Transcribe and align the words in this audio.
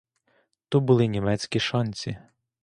То 0.69 0.79
були 0.81 1.07
німецькі 1.07 1.59
шанці. 1.59 2.17